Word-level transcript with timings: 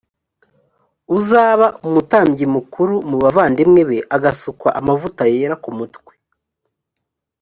uzaba 1.17 1.67
umutambyi 1.85 2.45
mukuru 2.55 2.93
mu 3.09 3.17
bavandimwe 3.23 3.81
be 3.89 3.97
agasukwa 4.15 4.69
amavuta 4.79 5.23
yera 5.33 5.55
ku 5.63 5.69
mutwe 5.77 6.13